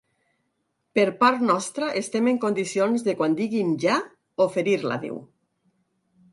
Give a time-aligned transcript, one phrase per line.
[0.99, 4.01] Per part nostra estem en condicions de quan diguin ‘ja’,
[4.49, 5.25] oferir-la’, diu.